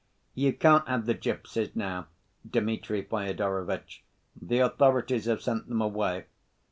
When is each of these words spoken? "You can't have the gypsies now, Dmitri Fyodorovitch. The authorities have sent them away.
"You 0.33 0.51
can't 0.53 0.87
have 0.87 1.05
the 1.05 1.13
gypsies 1.13 1.75
now, 1.75 2.07
Dmitri 2.49 3.03
Fyodorovitch. 3.03 4.01
The 4.35 4.57
authorities 4.57 5.25
have 5.25 5.43
sent 5.43 5.67
them 5.67 5.79
away. 5.79 6.25